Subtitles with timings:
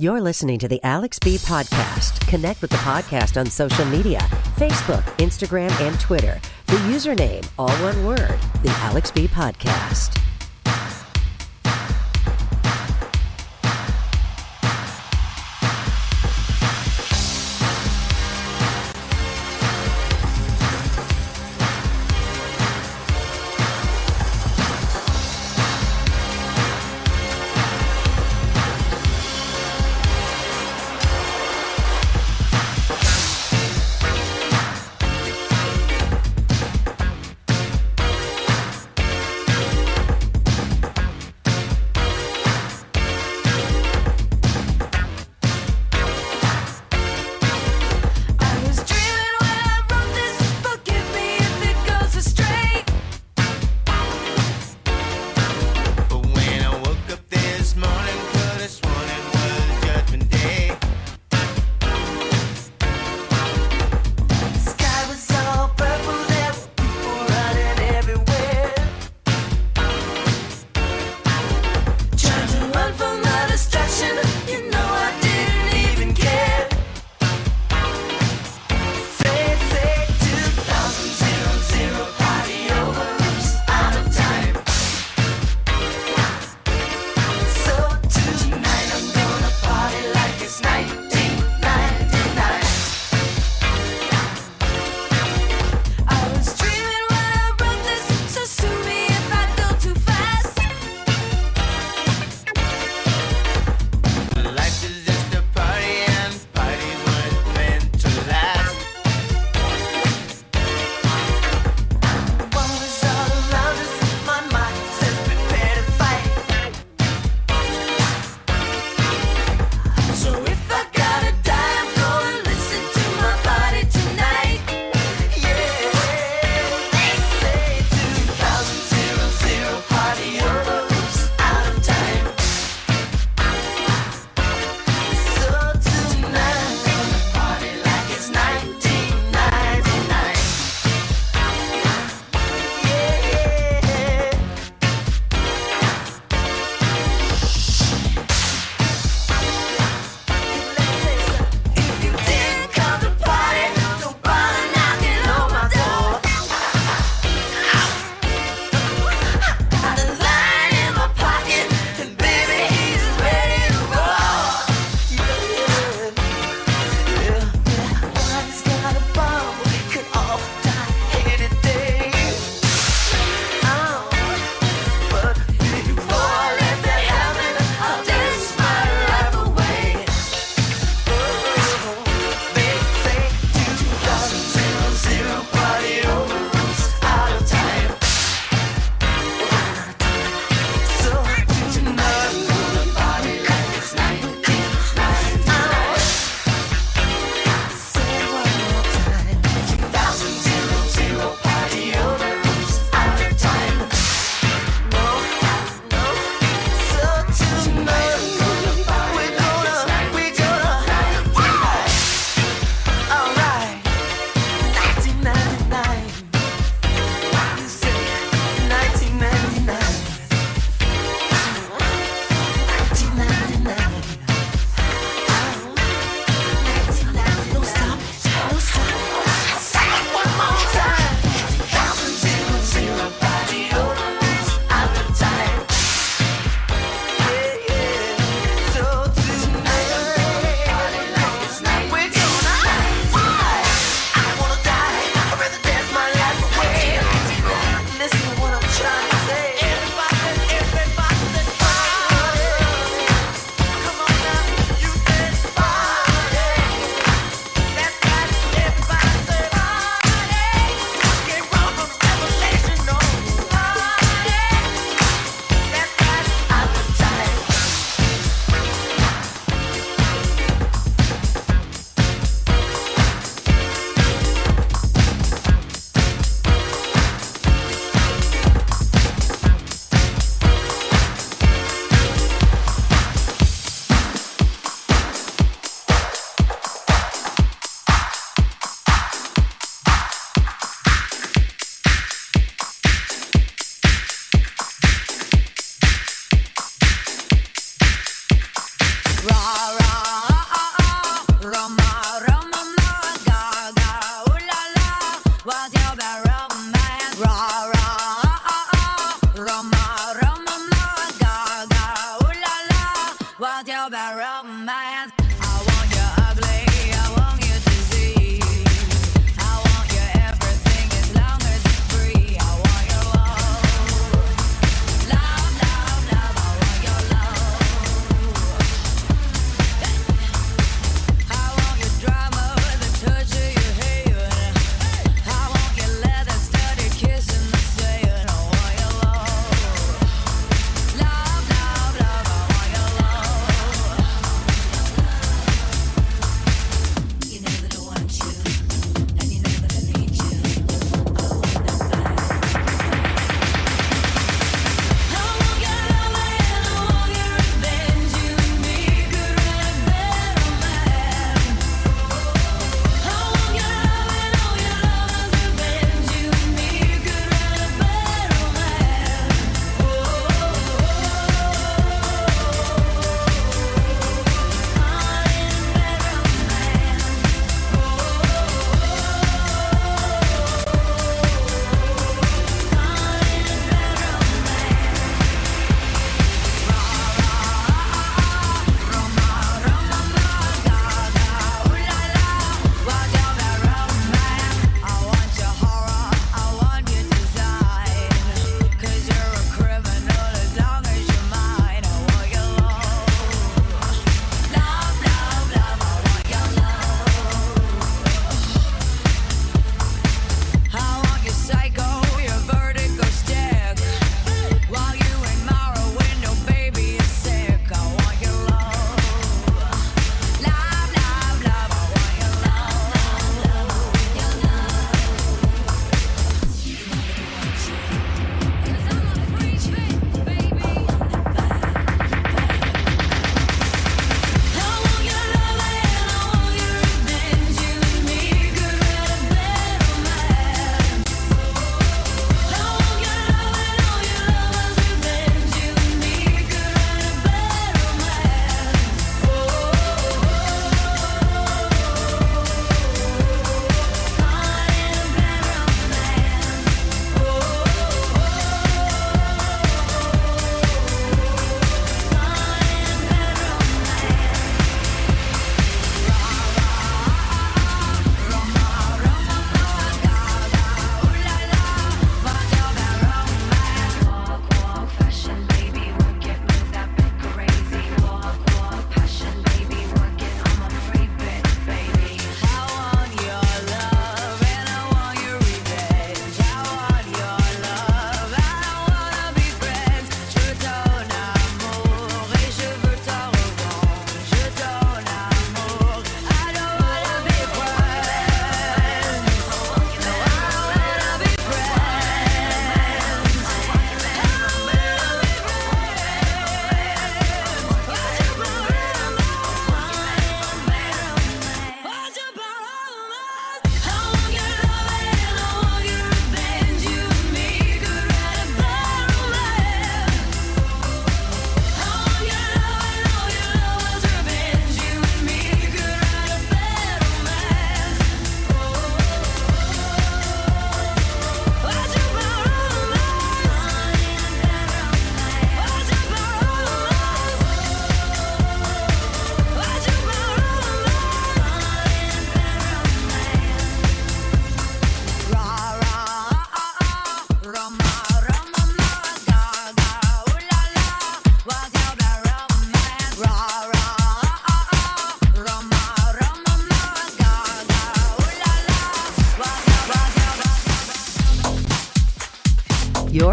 [0.00, 2.26] You're listening to the Alex B Podcast.
[2.26, 4.20] Connect with the podcast on social media
[4.56, 6.40] Facebook, Instagram, and Twitter.
[6.68, 10.18] The username, all one word, the Alex B Podcast.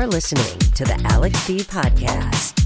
[0.07, 2.56] Listening to the Alex B Podcast.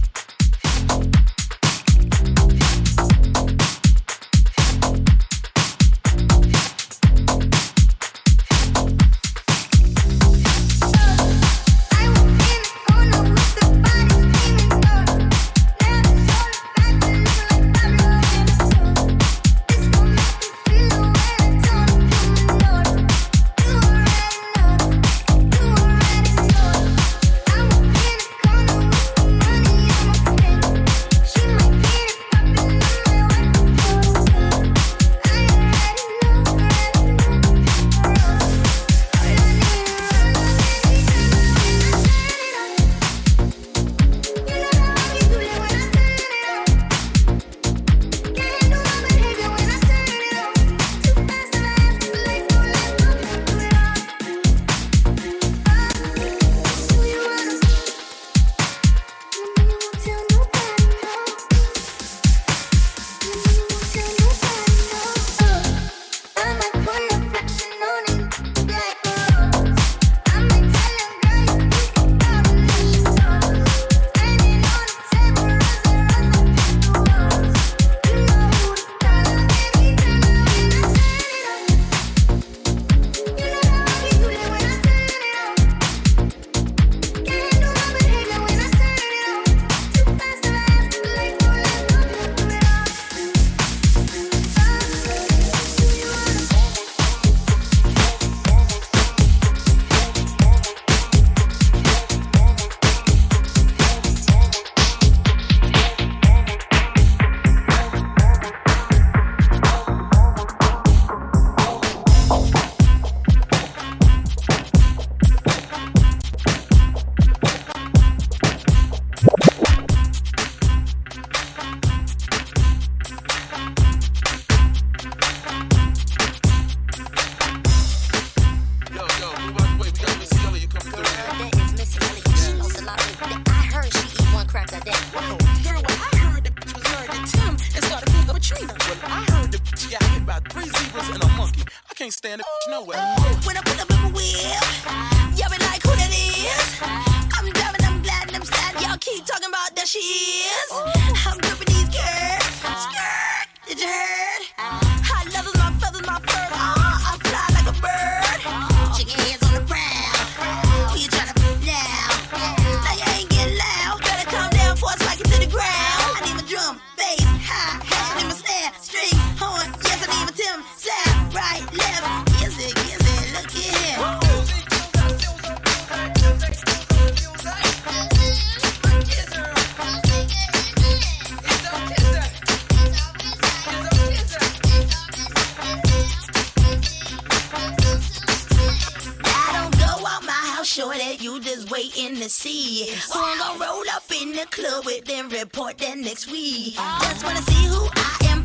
[191.95, 195.77] You just waiting to see I'm gonna roll up in the club with, then report
[195.79, 196.75] that next week.
[196.75, 198.39] Just wanna see who I am,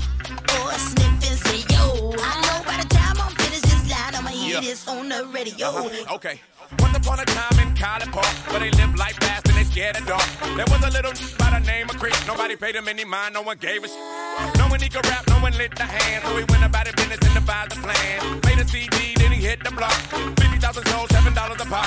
[0.63, 2.13] or sniff and say yo.
[2.19, 4.61] I know by the time I'm finished this line, I'ma hear Yeah.
[4.61, 5.69] this on the radio.
[5.69, 6.15] Uh-huh.
[6.17, 6.41] Okay.
[6.81, 9.97] Once upon a time in College Park, where they live life fast and they scared
[9.97, 10.27] of dark.
[10.57, 12.17] There was a little by the name of Creek.
[12.27, 15.25] Nobody paid him any mind, no one gave a sh- No one he could rap,
[15.29, 16.25] no one lit the hand.
[16.27, 18.41] So he went about his business and devised a plan.
[18.45, 19.95] Made a CD, then he hit the block.
[20.43, 21.87] 50,000 sold, $7 a pop.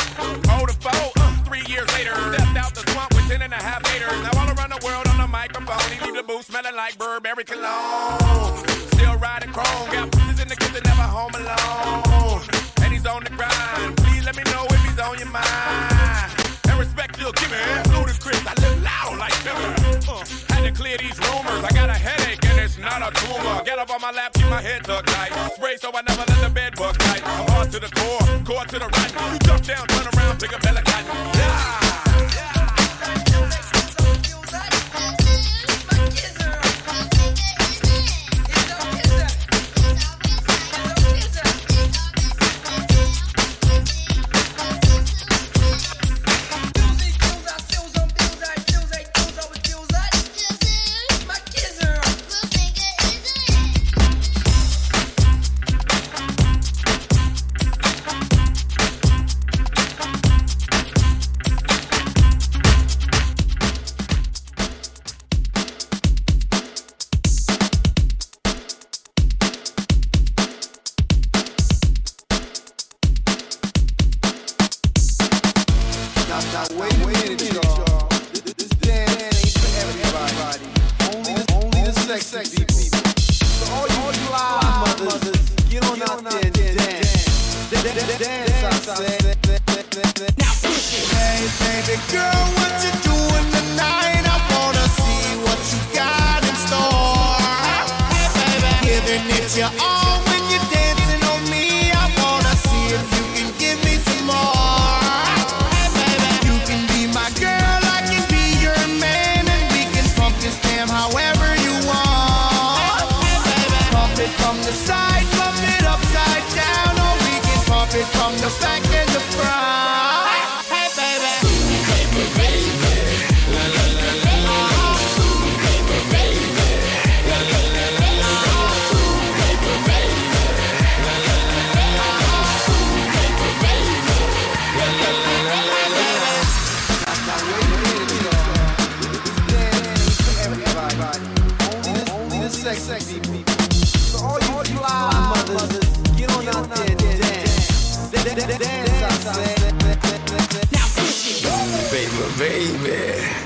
[0.55, 1.18] Oh, the foe, uh,
[1.50, 4.22] three years later, stepped out the swamp with 10 and a half haters.
[4.22, 7.44] Now all around the world on the microphone, he leave the booth smelling like Burberry
[7.44, 8.62] cologne.
[8.94, 12.46] Still riding chrome, got bitches in the kitchen, never home alone.
[12.86, 13.98] And he's on the grind.
[13.98, 16.29] Please let me know if he's on your mind.
[16.70, 17.58] And respect you'll give me.
[17.98, 19.74] Ludacris, I live loud like Timber.
[20.06, 20.22] Uh,
[20.53, 21.65] had to clear these rumors.
[21.65, 23.63] I got a headache and it's not a tumor.
[23.65, 25.34] Get up on my lap, keep my head tucked tight.
[25.58, 27.25] Spray so I never let the bed bug tight.
[27.25, 29.34] I'm hard to the core, core to the right.
[29.34, 30.88] You jump down, turn around, pick a belly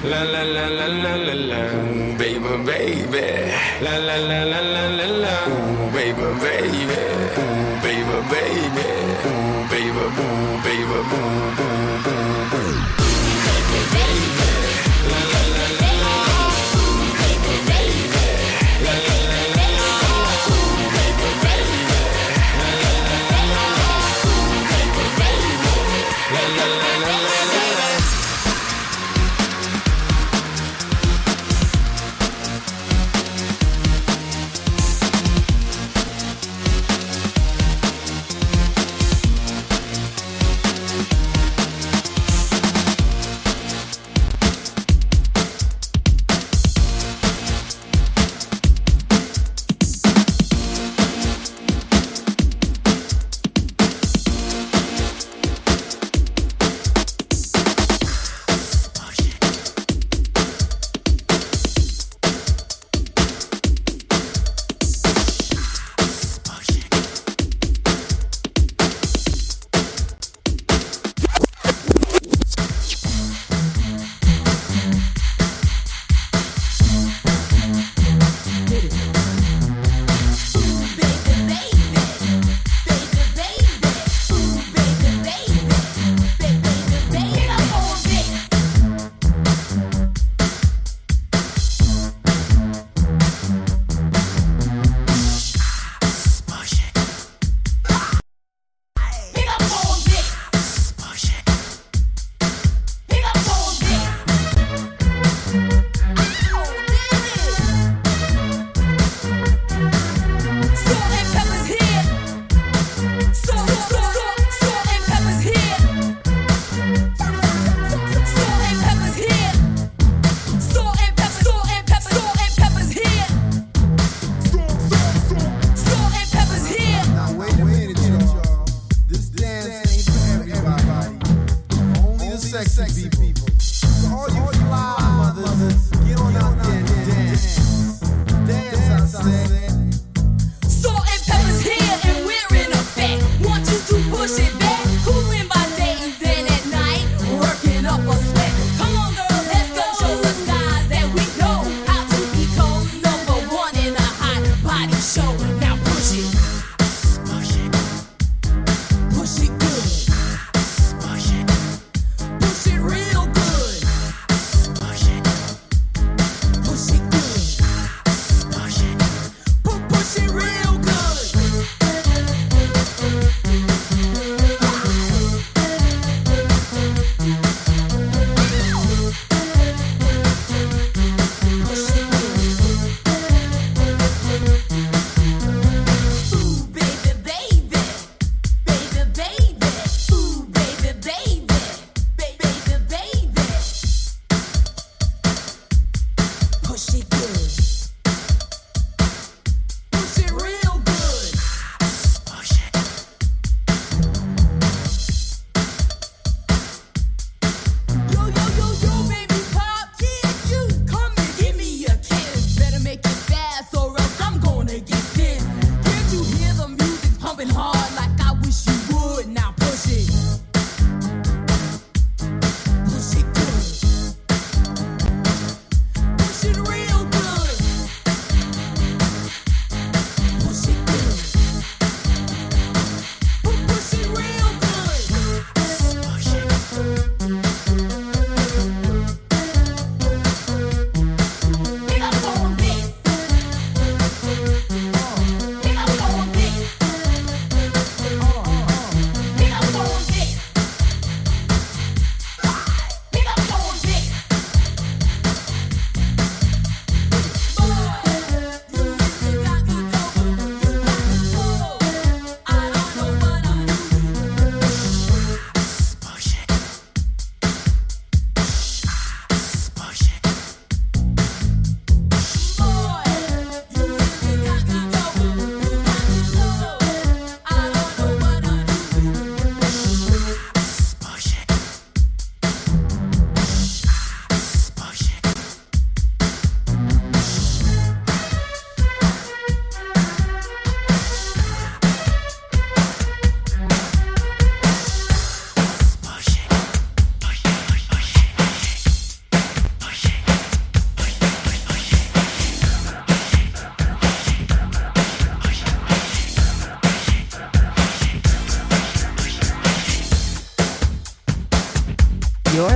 [0.04, 1.62] la la la la la la la,
[2.20, 3.26] baby, baby,
[3.82, 7.00] la la la la la la la, Ooh, baby, baby,
[7.40, 8.88] Ooh, baby, baby,
[9.28, 11.56] Ooh, baby, boom, baby, boom,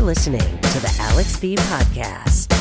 [0.08, 2.54] listening to the Alex B Podcast.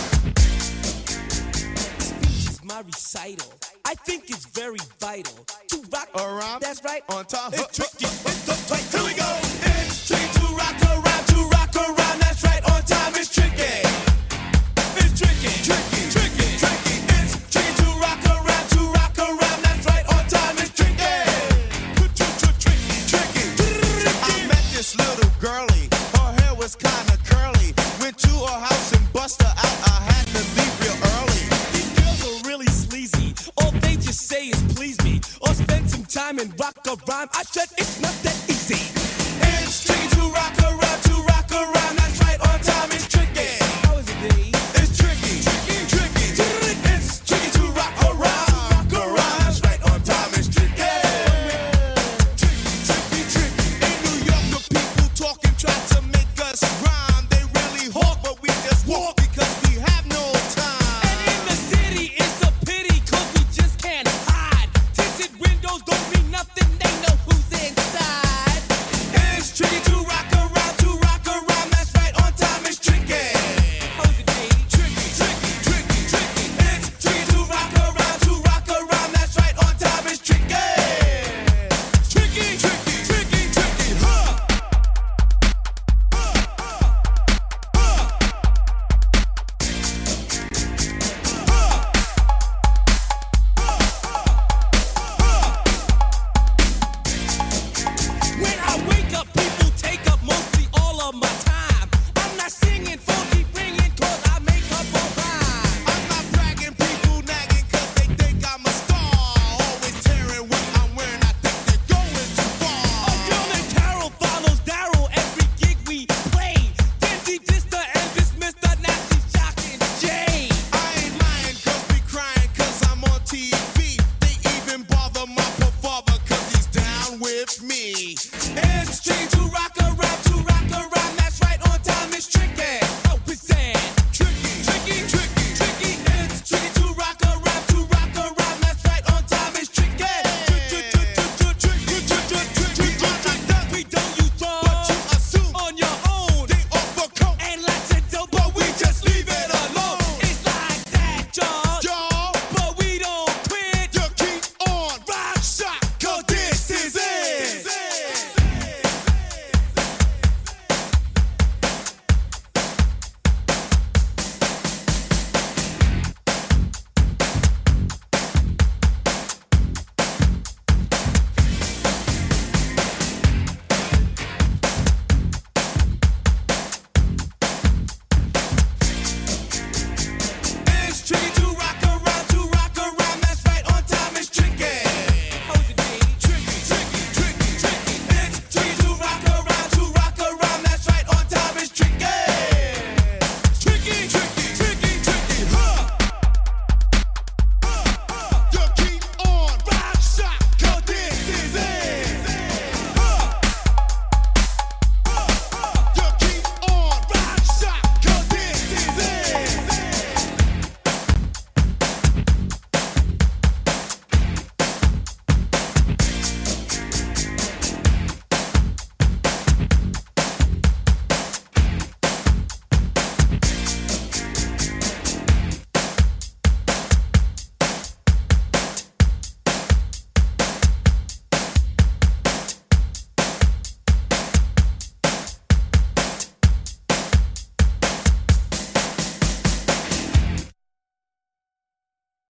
[2.01, 3.53] Speed's my recital.
[3.85, 6.61] I think it's very vital to rock around.
[6.61, 7.05] That's right.
[7.09, 7.25] On.
[7.53, 8.46] It's tricky.